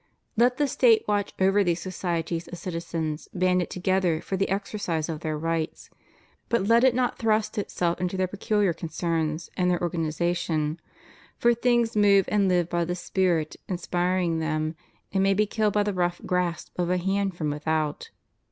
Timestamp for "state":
0.67-1.03